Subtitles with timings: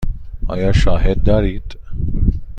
[0.47, 1.77] آیا شاهدی دارید؟